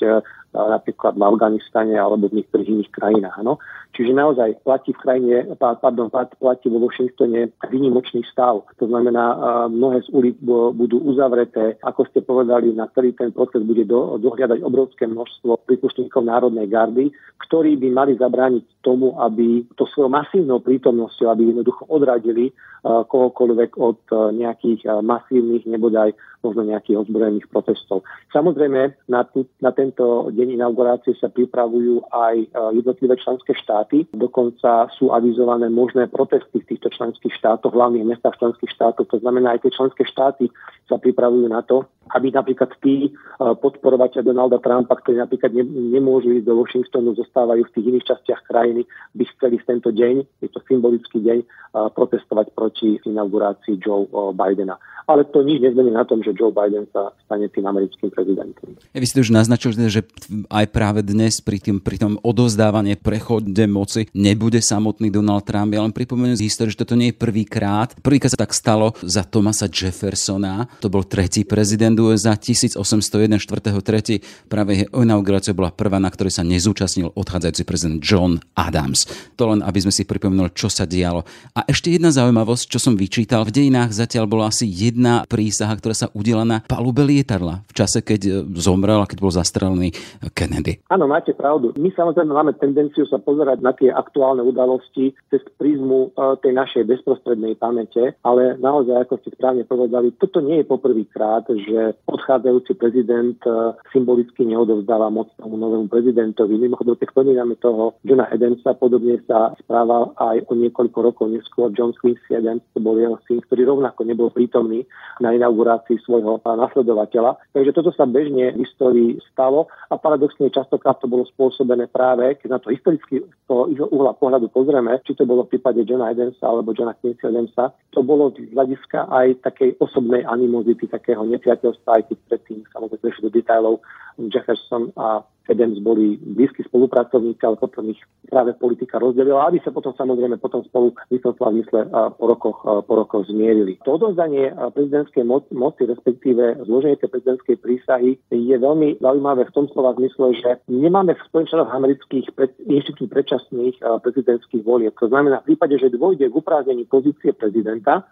[0.53, 3.37] napríklad v Afganistane alebo v niektorých iných krajinách.
[3.43, 3.59] No.
[3.95, 8.61] Čiže naozaj platí v krajine, pardon, platí vo Washingtone výnimočný stav.
[8.77, 9.35] To znamená,
[9.73, 10.37] mnohé z ulic
[10.73, 11.81] budú uzavreté.
[11.81, 17.09] Ako ste povedali, na celý ten proces bude do, dohľadať obrovské množstvo príslušníkov Národnej gardy,
[17.47, 22.53] ktorí by mali zabrániť tomu, aby to svojou masívnou prítomnosťou, aby jednoducho odradili
[22.87, 23.99] kohokoľvek od
[24.31, 26.13] nejakých masívnych, nebodaj
[26.45, 28.05] možno nejakých ozbrojených protestov.
[28.31, 32.35] Samozrejme, na, tu, na tento deň inaugurácie sa pripravujú aj
[32.77, 34.05] jednotlivé členské štáty.
[34.13, 39.09] Dokonca sú avizované možné protesty v týchto členských štátoch, hlavných mestách členských štátov.
[39.09, 40.45] To znamená, aj tie členské štáty
[40.85, 41.83] sa pripravujú na to,
[42.15, 47.67] aby napríklad tí e, podporovateľ Donalda Trumpa, ktorí napríklad ne, nemôžu ísť do Washingtonu, zostávajú
[47.67, 51.45] v tých iných častiach krajiny, by chceli v tento deň, je to symbolický deň, e,
[51.91, 56.83] protestovať proti inaugurácii Joe e, Bidena ale to nič nezmení na tom, že Joe Biden
[56.91, 58.75] sa stane tým americkým prezidentom.
[58.91, 60.03] Ja, vy ste už naznačili, že
[60.47, 65.71] aj práve dnes pri, tým, pri tom odozdávanie prechode moci nebude samotný Donald Trump.
[65.73, 67.95] Ja len pripomeniem z histórie, že toto nie je prvýkrát.
[67.99, 70.67] Prvýkrát sa tak stalo za Thomasa Jeffersona.
[70.83, 74.51] To bol tretí prezident USA 1801 4.3.
[74.51, 79.07] Práve jeho inaugurácia bola prvá, na ktorej sa nezúčastnil odchádzajúci prezident John Adams.
[79.39, 81.23] To len, aby sme si pripomenuli, čo sa dialo.
[81.55, 83.47] A ešte jedna zaujímavosť, čo som vyčítal.
[83.47, 88.03] V dejinách zatiaľ bolo asi jedna prísaha, ktorá sa udela na palube lietadla v čase,
[88.03, 89.93] keď e, zomrel a keď bol zastrelený
[90.33, 90.79] Kennedy.
[90.89, 91.73] Áno, máte pravdu.
[91.77, 96.83] My samozrejme máme tendenciu sa pozerať na tie aktuálne udalosti cez prízmu e, tej našej
[96.85, 103.37] bezprostrednej pamäte, ale naozaj, ako ste správne povedali, toto nie je poprvýkrát, že odchádzajúci prezident
[103.45, 106.57] e, symbolicky neodovzdáva moc tomu novému prezidentovi.
[106.57, 111.93] Mimochodom, keď spomíname toho Johna Adamsa, podobne sa správal aj o niekoľko rokov neskôr John
[111.97, 114.85] Quincy Adams, to bol jeho syn, ktorý rovnako nebol prítomný
[115.21, 117.37] na inaugurácii svojho nasledovateľa.
[117.53, 122.47] Takže toto sa bežne v histórii stalo a paradoxne častokrát to bolo spôsobené práve, keď
[122.55, 126.47] na to historicky z toho uhla pohľadu pozrieme, či to bolo v prípade Johna Adamsa
[126.47, 132.03] alebo Johna Quincy Adamsa, to bolo z hľadiska aj takej osobnej animozity, takého nepriateľstva, aj
[132.07, 133.83] keď predtým samozrejme do detailov
[134.31, 139.95] Jefferson a Adams boli blízki spolupracovníci, ale potom ich práve politika rozdelila, aby sa potom
[139.95, 141.79] samozrejme potom spolu vysvetla mysle
[142.19, 143.79] po rokoch, po rokoch zmierili.
[143.87, 145.23] To odovzdanie prezidentskej
[145.55, 151.15] moci, respektíve zloženie tej prezidentskej prísahy je veľmi zaujímavé v tom slova zmysle, že nemáme
[151.15, 154.93] v Spojených štátoch amerických pred, inštitút predčasných prezidentských volieb.
[154.99, 158.03] To znamená, v prípade, že dôjde k uprázdnení pozície prezidenta,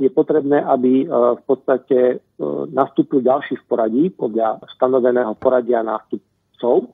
[0.00, 2.24] je potrebné, aby v podstate
[2.72, 5.84] nastúpil ďalší v poradí podľa stanoveného poradia
[6.60, 6.92] nástupcov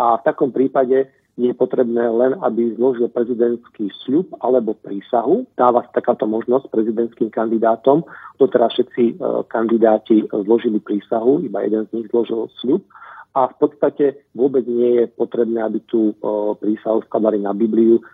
[0.00, 1.06] a v takom prípade
[1.40, 5.48] je potrebné len, aby zložil prezidentský sľub alebo prísahu.
[5.56, 8.04] Dáva sa takáto možnosť prezidentským kandidátom.
[8.36, 9.16] To teraz všetci
[9.48, 12.84] kandidáti zložili prísahu, iba jeden z nich zložil sľub
[13.32, 16.12] a v podstate vôbec nie je potrebné, aby tú
[16.60, 18.04] prísahu skladali na Bibliu,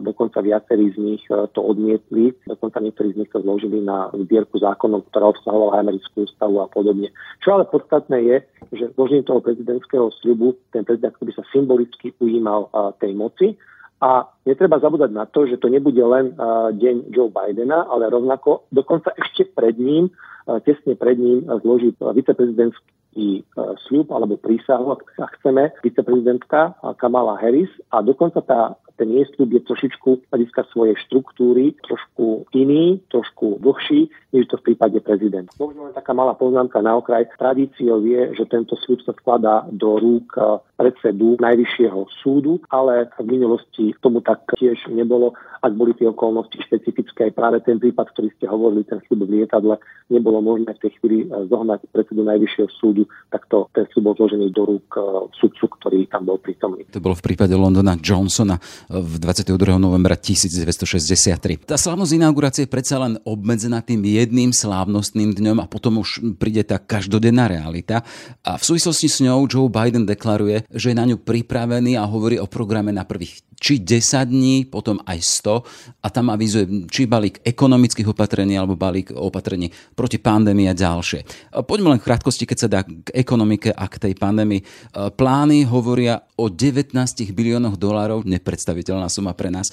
[0.00, 4.56] dokonca viacerí z nich e, to odmietli, dokonca niektorí z nich to zložili na zbierku
[4.56, 7.12] zákonov, ktorá obsahovala americkú ústavu a podobne.
[7.44, 8.36] Čo ale podstatné je,
[8.72, 13.46] že zložením toho prezidentského sľubu ten prezident by sa symbolicky ujímal tej moci
[14.00, 16.32] a netreba zabúdať na to, že to nebude len
[16.72, 20.08] deň Joe Bidena, ale rovnako dokonca ešte pred ním,
[20.64, 22.99] tesne pred ním zloží viceprezidentský
[23.86, 25.02] sľub alebo prísahu, ak
[25.40, 32.44] chceme, viceprezidentka Kamala Harris a dokonca tá ten jej je trošičku hľadiska svojej štruktúry trošku
[32.52, 35.56] iný, trošku dlhší, než to v prípade prezidenta.
[35.56, 37.24] Možno len taká malá poznámka na okraj.
[37.40, 43.40] Tradíciou je, že tento súd sa skladá do rúk eh, predsedu Najvyššieho súdu, ale v
[43.40, 45.32] minulosti tomu tak tiež nebolo,
[45.64, 47.32] ak boli tie okolnosti špecifické.
[47.32, 49.80] Práve ten prípad, ktorý ste hovorili, ten súd v lietadle,
[50.12, 52.99] nebolo možné v tej chvíli eh, zohnať predsedu Najvyššieho súdu,
[53.30, 55.04] tak to ten súd bol zložený do rúk eh,
[55.38, 56.88] sudcu, ktorý tam bol prítomný.
[56.90, 58.58] To bolo v prípade Londona Johnsona
[58.90, 59.54] v 22.
[59.78, 61.68] novembra 1963.
[61.68, 66.66] Tá slávnosť inaugurácie je predsa len obmedzená tým jedným slávnostným dňom a potom už príde
[66.66, 68.02] tá každodenná realita.
[68.42, 72.40] A v súvislosti s ňou Joe Biden deklaruje, že je na ňu pripravený a hovorí
[72.40, 77.44] o programe na prvých či 10 dní, potom aj 100 a tam avizuje či balík
[77.44, 81.52] ekonomických opatrení alebo balík opatrení proti pandémii a ďalšie.
[81.68, 84.64] Poďme len v krátkosti, keď sa dá k ekonomike a k tej pandémii.
[85.14, 86.96] Plány hovoria o 19
[87.36, 89.68] biliónoch dolárov, nepredstaviteľná suma pre nás,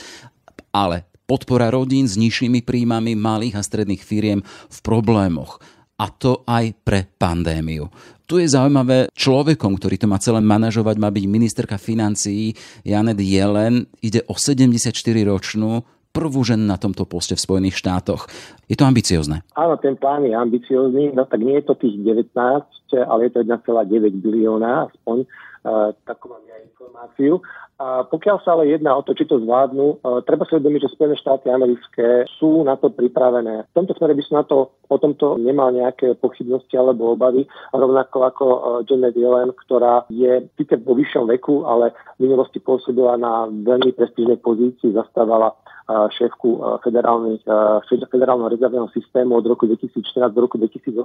[0.75, 5.63] ale podpora rodín s nižšími príjmami malých a stredných firiem v problémoch
[5.97, 7.89] a to aj pre pandémiu.
[8.27, 12.51] Tu je zaujímavé, človekom, ktorý to má celé manažovať, má byť ministerka financií
[12.83, 13.87] Janet Jelen.
[14.03, 18.25] Ide o 74-ročnú prvú ženu na tomto poste v Spojených štátoch.
[18.65, 19.45] Je to ambiciozne?
[19.53, 22.33] Áno, ten plán je ambiciozný, no tak nie je to tých 19,
[23.05, 25.29] ale je to 1,9 bilióna, aspoň
[25.61, 27.37] uh, takú mám ja informáciu.
[27.77, 30.93] A pokiaľ sa ale jedná o to, či to zvládnu, uh, treba si uvedomiť, že
[30.97, 33.69] Spojené štáty americké sú na to pripravené.
[33.69, 38.17] V tomto smere by som na to o tomto nemal nejaké pochybnosti alebo obavy, rovnako
[38.25, 43.45] ako uh, Janet Yellen, ktorá je síce vo vyššom veku, ale v minulosti pôsobila na
[43.45, 45.53] veľmi prestížnej pozícii, zastávala
[45.87, 50.99] šéfku federálneho rezervného systému od roku 2014 do roku 2018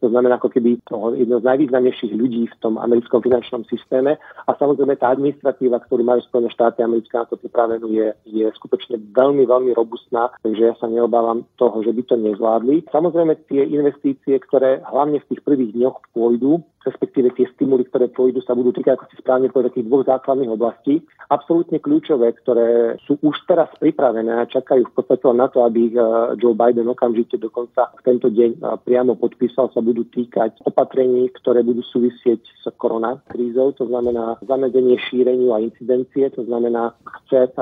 [0.00, 4.14] to znamená ako keby toho jedno z najvýznamnejších ľudí v tom americkom finančnom systéme.
[4.46, 9.02] A samozrejme tá administratíva, ktorú majú Spojené štáty americké na to pripravenú, je, je skutočne
[9.10, 12.86] veľmi, veľmi robustná, takže ja sa neobávam toho, že by to nezvládli.
[12.94, 18.40] Samozrejme tie investície, ktoré hlavne v tých prvých dňoch pôjdu, respektíve tie stimuly, ktoré pôjdu,
[18.46, 21.02] sa budú týkať, ako si správne povedať, takých dvoch základných oblastí.
[21.28, 25.96] Absolútne kľúčové, ktoré sú už teraz pripravené a čakajú v podstate na to, aby ich
[25.96, 26.04] eh,
[26.36, 31.64] Joe Biden okamžite dokonca v tento deň eh, priamo podpísal, sa budú týkať opatrení, ktoré
[31.64, 36.92] budú súvisieť s koronakrízou, to znamená zamedzenie šíreniu a incidencie, to znamená
[37.24, 37.56] chce eh,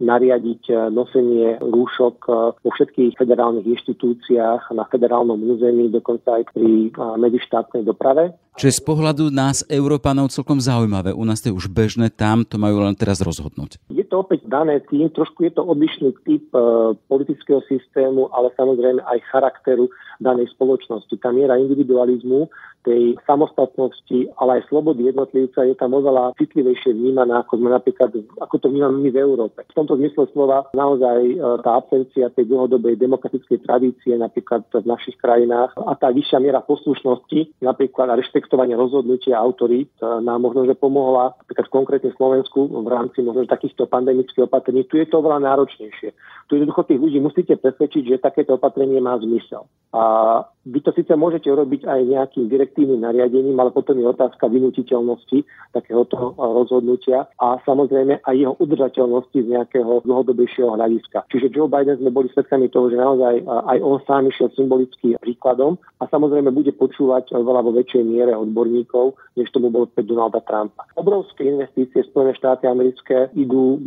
[0.00, 2.16] nariadiť nosenie rúšok
[2.62, 8.32] vo všetkých federálnych inštitúciách na federálnom území, dokonca aj pri medzištátnej doprave.
[8.56, 11.12] Čo je z pohľadu nás, Európanov, celkom zaujímavé.
[11.12, 13.76] U nás to je už bežné, tam to majú len teraz rozhodnúť.
[13.92, 19.02] Je to opäť dané tým, trošku je to odlišný typ e, politického systému, ale samozrejme
[19.02, 19.90] aj charakteru
[20.22, 21.12] danej spoločnosti.
[21.20, 22.48] Tá miera individualizmu
[22.86, 28.54] tej samostatnosti, ale aj slobody jednotlivca je tam oveľa citlivejšie vnímaná, ako sme napríklad, ako
[28.62, 29.58] to vnímame my v Európe.
[29.66, 35.18] V tomto zmysle slova naozaj e, tá absencia tej dlhodobej demokratickej tradície napríklad v našich
[35.18, 40.78] krajinách a tá vyššia miera poslušnosti, napríklad a rešpektovanie rozhodnutia autorít e, nám možno, že
[40.78, 44.86] pomohla napríklad konkrétne Slovensku v rámci možno takýchto pandemických opatrení.
[44.86, 46.12] Tu je to oveľa náročnejšie.
[46.46, 49.64] Tu jednoducho tých ľudí musíte presvedčiť, že takéto opatrenie má zmysel.
[49.96, 55.48] A vy to síce môžete urobiť aj nejakým direktívnym nariadením, ale potom je otázka vynutiteľnosti
[55.72, 61.24] takéhoto rozhodnutia a samozrejme aj jeho udržateľnosti z nejakého dlhodobejšieho hľadiska.
[61.32, 65.80] Čiže Joe Biden sme boli svedkami toho, že naozaj aj on sám išiel symbolický príkladom
[66.02, 70.84] a samozrejme bude počúvať veľa vo väčšej miere odborníkov, než tomu bolo pre Donalda Trumpa.
[70.98, 73.80] Obrovské investície Spojené štáty americké idú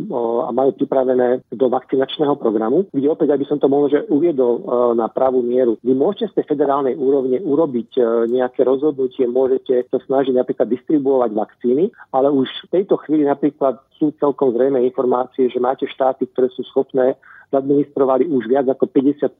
[0.48, 4.64] a majú pripravené do vakcinačného programu, kde opäť, aby som to možno že uviedol
[4.96, 5.76] na pravú mieru.
[5.84, 11.34] Vy môžete z tej federálnej úrovne urobiť e, nejaké rozhodnutie, môžete sa snažiť napríklad distribuovať
[11.34, 16.48] vakcíny, ale už v tejto chvíli napríklad sú celkom zrejme informácie, že máte štáty, ktoré
[16.54, 17.18] sú schopné
[17.50, 19.34] zadministrovali už viac ako 50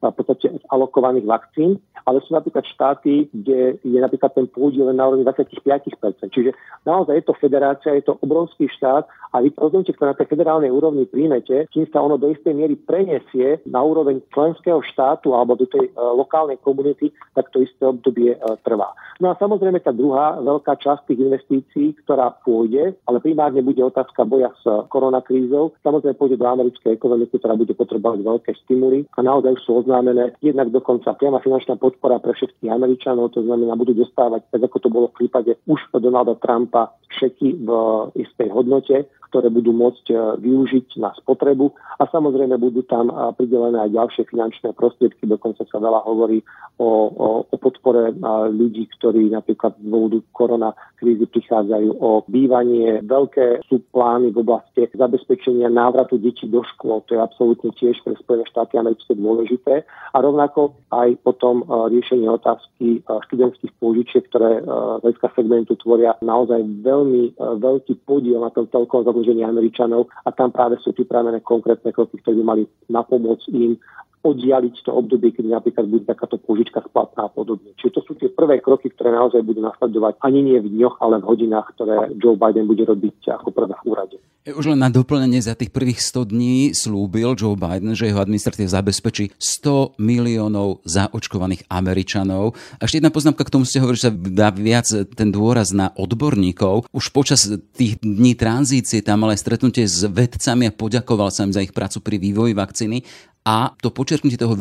[0.00, 1.76] v podstate alokovaných vakcín,
[2.08, 6.56] ale sú napríklad štáty, kde je napríklad ten pôdiel len na úrovni 25% Čiže
[6.88, 9.04] naozaj je to federácia, je to obrovský štát
[9.36, 12.80] a vy rozhodnutie, ktoré na tej federálnej úrovni príjmete, kým sa ono do istej miery
[12.80, 18.40] preniesie na úroveň členského štátu alebo do tej uh, lokálnej komunity, tak to isté obdobie
[18.40, 18.96] uh, trvá.
[19.20, 24.24] No a samozrejme tá druhá veľká časť tých investícií, ktorá pôjde, ale primárne bude otázka
[24.24, 29.04] boja s koronakrízou, samozrejme pôjde do americkej ekonomiky, ktorá bude potrebovať veľké stimuly.
[29.16, 33.92] A naozaj sú oznámené jednak dokonca priama finančná podpora pre všetkých Američanov, to znamená, budú
[33.92, 37.68] dostávať, tak ako to bolo v prípade už Donalda Trumpa, všetky v
[38.16, 41.70] istej hodnote, ktoré budú môcť e, využiť na spotrebu.
[42.02, 46.42] A samozrejme budú tam e, pridelené aj ďalšie finančné prostriedky, dokonca sa veľa hovorí
[46.82, 48.14] o, o, o podpore e,
[48.50, 53.00] ľudí, ktorí napríklad z dôvodu korona krízy prichádzajú o bývanie.
[53.06, 58.18] Veľké sú plány v oblasti zabezpečenia návratu detí do škôl, to je absolútne tiež pre
[58.18, 59.86] Spojené štáty americké dôležité.
[60.12, 64.60] A rovnako aj potom riešenie otázky študentských pôžičiek, ktoré
[65.00, 70.80] z segmentu tvoria naozaj veľmi veľký podiel na tom celkom zadlžení Američanov a tam práve
[70.80, 73.76] sú pripravené konkrétne kroky, ktoré by mali napomôcť im
[74.20, 77.72] oddialiť to obdobie, keď napríklad bude takáto požička splatná a podobne.
[77.80, 81.24] Čiže to sú tie prvé kroky, ktoré naozaj budú nasledovať ani nie v dňoch, ale
[81.24, 84.16] v hodinách, ktoré Joe Biden bude robiť ako prvé v úrade.
[84.40, 88.72] Už len na doplnenie za tých prvých 100 dní slúbil Joe Biden, že jeho administratíva
[88.72, 92.56] zabezpečí 100 miliónov zaočkovaných Američanov.
[92.80, 95.92] A ešte jedna poznámka k tomu ste hovorili, že sa dá viac ten dôraz na
[95.92, 96.88] odborníkov.
[96.88, 101.60] Už počas tých dní tranzície tam ale stretnutie s vedcami a poďakoval sa im za
[101.60, 103.04] ich prácu pri vývoji vakcíny
[103.40, 104.52] a to počerknutie toho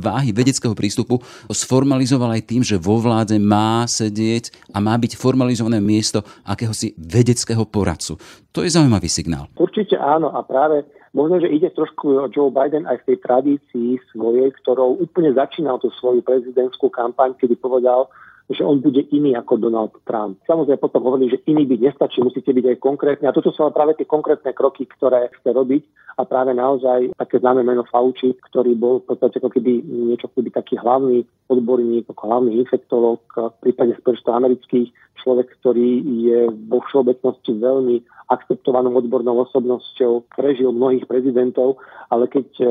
[0.00, 5.80] váhy vedeckého prístupu sformalizoval aj tým, že vo vláde má sedieť a má byť formalizované
[5.80, 8.20] miesto akéhosi vedeckého poradcu.
[8.52, 9.48] To je zaujímavý signál.
[9.56, 10.84] Určite áno a práve
[11.16, 15.88] Možno, že ide trošku Joe Biden aj v tej tradícii svojej, ktorou úplne začínal tú
[15.96, 18.12] svoju prezidentskú kampaň, kedy povedal,
[18.46, 20.38] že on bude iný ako Donald Trump.
[20.46, 23.26] Samozrejme potom hovorili, že iný byť nestačí, musíte byť aj konkrétne.
[23.26, 25.82] A toto sú ale práve tie konkrétne kroky, ktoré chce robiť.
[26.16, 30.48] A práve naozaj také známe meno Fauci, ktorý bol v podstate ako keby niečo keby
[30.48, 34.88] taký hlavný odborník, ako hlavný infektolog v prípade Spojených amerických,
[35.20, 37.98] človek, ktorý je vo všeobecnosti veľmi
[38.30, 41.78] akceptovanou odbornou osobnosťou, prežil mnohých prezidentov,
[42.10, 42.68] ale keď uh,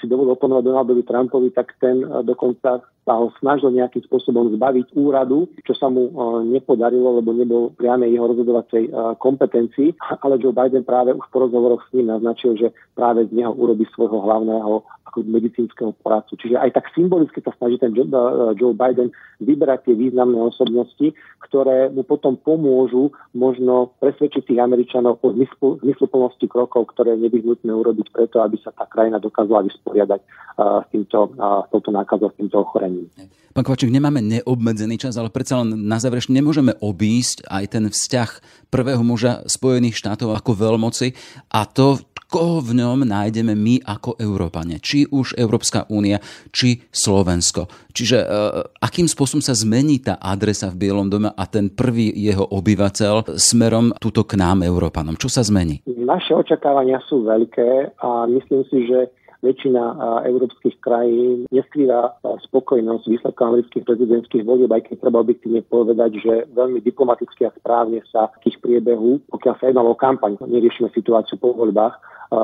[0.00, 4.92] si dovolil oponovať Donaldovi Trumpovi, tak ten uh, dokonca sa ho snažil nejakým spôsobom zbaviť
[5.18, 10.54] úradu, čo sa mu uh, nepodarilo, lebo nebol priame jeho rozhodovacej uh, kompetencii, ale Joe
[10.54, 14.86] Biden práve už po rozhovoroch s ním naznačil, že práve z neho urobí svojho hlavného
[15.08, 16.36] ako medicínskeho poradcu.
[16.36, 17.96] Čiže aj tak symbolicky sa snaží ten
[18.60, 19.08] Joe Biden
[19.40, 21.16] vyberať tie významné osobnosti,
[21.48, 25.32] ktoré mu potom pomôžu možno presvedčiť tých Američanov o
[25.80, 31.32] zmysluplnosti krokov, ktoré nevyhnutné urobiť preto, aby sa tá krajina dokázala vysporiadať uh, s, týmto,
[31.32, 33.08] s touto nákazou, s týmto ochorením.
[33.56, 38.30] Pán Kovačík, nemáme neobmedzený čas, ale predsa len na záver nemôžeme obísť aj ten vzťah
[38.68, 41.16] prvého muža Spojených štátov ako veľmoci
[41.54, 46.20] a to, koho v ňom nájdeme my ako Európane, či už Európska únia,
[46.52, 47.66] či Slovensko.
[47.96, 48.26] Čiže e,
[48.84, 53.96] akým spôsobom sa zmení tá adresa v Bielom dome a ten prvý jeho obyvateľ smerom
[53.96, 55.16] túto k nám, Európanom?
[55.16, 55.80] Čo sa zmení?
[55.88, 59.08] Naše očakávania sú veľké a myslím si, že
[59.38, 59.82] väčšina
[60.26, 62.18] európskych krajín neskrýva
[62.50, 68.02] spokojnosť výsledkom amerických prezidentských volieb, aj keď treba objektívne povedať, že veľmi diplomaticky a správne
[68.10, 71.94] sa v ich priebehu, pokiaľ sa jednalo o kampaň, neriešime situáciu po voľbách,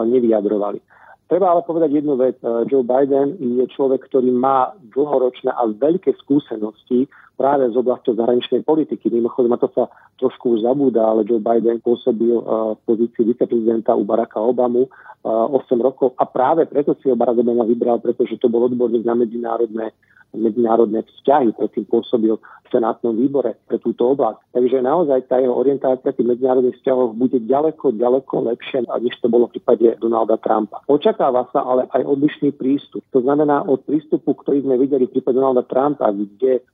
[0.06, 0.78] nevyjadrovali.
[1.24, 2.36] Treba ale povedať jednu vec.
[2.68, 9.10] Joe Biden je človek, ktorý má dlhoročné a veľké skúsenosti práve z oblasti zahraničnej politiky.
[9.10, 9.90] Mimochodom, na to sa
[10.22, 14.86] trošku už zabúda, ale Joe Biden pôsobil v pozícii viceprezidenta u Baracka Obamu
[15.24, 19.16] 8 rokov a práve preto si ho Barack Obama vybral, pretože to bol odborník na
[19.16, 19.96] medzinárodné
[20.34, 24.42] medzinárodné vzťahy, predtým pôsobil v senátnom výbore pre túto oblasť.
[24.50, 29.46] Takže naozaj tá jeho orientácia tých medzinárodných vzťahov bude ďaleko, ďaleko lepšie, než to bolo
[29.46, 30.82] v prípade Donalda Trumpa.
[30.90, 33.06] Očakáva sa ale aj odlišný prístup.
[33.14, 36.66] To znamená od prístupu, ktorý sme videli v prípade Donalda Trumpa, kde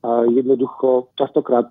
[0.51, 1.71] jednoducho častokrát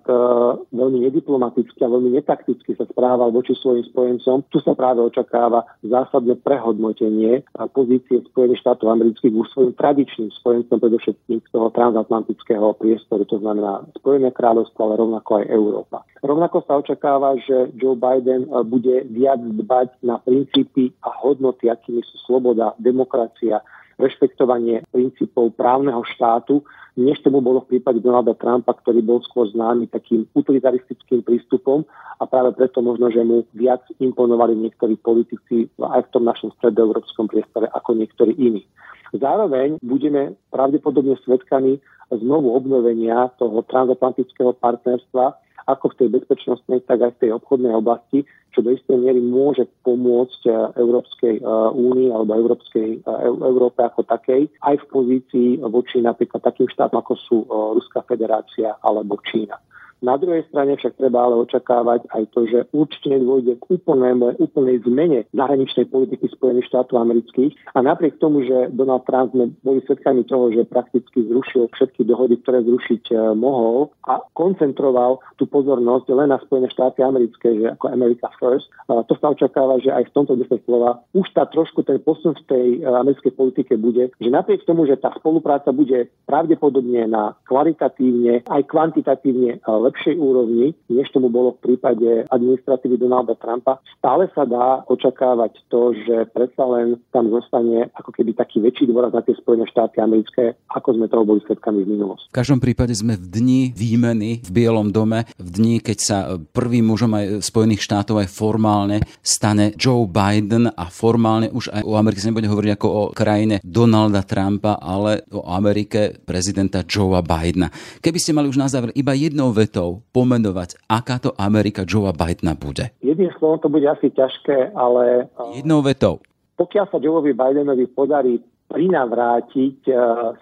[0.72, 6.40] veľmi nediplomaticky a veľmi netakticky sa správal voči svojim spojencom, tu sa práve očakáva zásadné
[6.40, 7.44] prehodnotenie
[7.76, 13.84] pozície Spojených štátov amerických už svojim tradičným spojencom, predovšetkým z toho transatlantického priestoru, to znamená
[14.00, 15.98] Spojené kráľovstvo, ale rovnako aj Európa.
[16.24, 22.00] Rovnako sa očakáva, že Joe Biden eh, bude viac dbať na princípy a hodnoty, akými
[22.00, 23.60] sú sloboda, demokracia,
[24.00, 26.64] rešpektovanie princípov právneho štátu,
[26.98, 31.86] než tomu bolo v prípade Donalda Trumpa, ktorý bol skôr známy takým utilitaristickým prístupom
[32.20, 37.30] a práve preto možno, že mu viac imponovali niektorí politici aj v tom našom stredoeurópskom
[37.30, 38.66] priestore ako niektorí iní.
[39.14, 45.38] Zároveň budeme pravdepodobne svedkami znovu obnovenia toho transatlantického partnerstva,
[45.70, 49.66] ako v tej bezpečnostnej, tak aj v tej obchodnej oblasti, čo do istej miery môže
[49.86, 56.02] pomôcť eh, Európskej eh, únii alebo Európskej, eh, Európe ako takej, aj v pozícii voči
[56.02, 59.54] napríklad takým štátom, ako sú Ruská federácia alebo Čína.
[60.00, 64.80] Na druhej strane však treba ale očakávať aj to, že určite nedôjde k úplnej, úplnej
[64.84, 67.52] zmene zahraničnej politiky Spojených štátov amerických.
[67.76, 72.40] A napriek tomu, že Donald Trump sme boli svedkami toho, že prakticky zrušil všetky dohody,
[72.40, 77.92] ktoré zrušiť e, mohol a koncentroval tú pozornosť len na Spojené štáty americké, že ako
[77.92, 82.00] America First, to sa očakáva, že aj v tomto zmysle slova už tá trošku ten
[82.00, 87.06] posun v tej e, americkej politike bude, že napriek tomu, že tá spolupráca bude pravdepodobne
[87.06, 89.58] na kvalitatívne aj kvantitatívne e,
[89.90, 95.92] lepšej úrovni, než tomu bolo v prípade administratívy Donalda Trumpa, stále sa dá očakávať to,
[96.06, 100.54] že predsa len tam zostane ako keby taký väčší dôraz na tie Spojené štáty americké,
[100.70, 102.30] ako sme toho boli svetkami v minulosti.
[102.30, 106.86] V každom prípade sme v dni výmeny v Bielom dome, v dni, keď sa prvým
[106.86, 112.22] mužom aj Spojených štátov aj formálne stane Joe Biden a formálne už aj o Amerike
[112.22, 117.72] sa nebude hovoriť ako o krajine Donalda Trumpa, ale o Amerike prezidenta Joea Bidena.
[118.04, 122.12] Keby ste mali už na záver iba jednou vetou vetou pomenovať, aká to Amerika Joea
[122.12, 122.92] Bidena bude?
[123.00, 125.32] Jedným slovom to bude asi ťažké, ale...
[125.56, 126.20] Jednou vetou.
[126.60, 128.36] Pokiaľ sa Joeovi Bidenovi podarí
[128.68, 129.88] prinavrátiť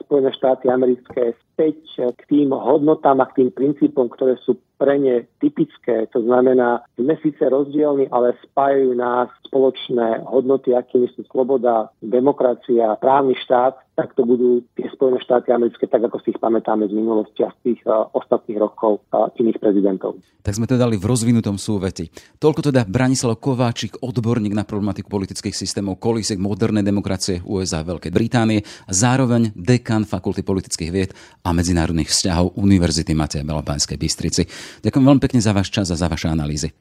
[0.03, 5.27] Spojené štáty americké späť k tým hodnotám a k tým princípom, ktoré sú pre ne
[5.43, 6.07] typické.
[6.15, 13.35] To znamená, sme síce rozdielni, ale spájajú nás spoločné hodnoty, akými sú sloboda, demokracia, právny
[13.43, 17.43] štát, tak to budú tie Spojené štáty americké, tak ako si ich pamätáme z minulosti
[17.43, 20.23] a z tých uh, ostatných rokov uh, iných prezidentov.
[20.47, 22.07] Tak sme to dali v rozvinutom súveti.
[22.39, 28.63] Toľko teda Branislav Kováčik, odborník na problematiku politických systémov, kolísek modernej demokracie USA Veľkej Británie
[28.87, 31.11] zároveň dekan Fakulty politických vied
[31.43, 34.43] a medzinárodných vzťahov Univerzity Mateja Belopánskej Bystrici.
[34.85, 36.73] Ďakujem veľmi pekne za váš čas a za vaše analýzy.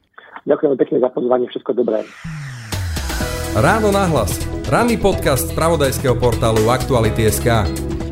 [0.48, 2.08] Ďakujem pekne za pozvanie, všetko dobré.
[3.58, 4.38] Ráno nahlas.
[4.70, 7.97] Ranný podcast z pravodajského portálu Aktuality.sk.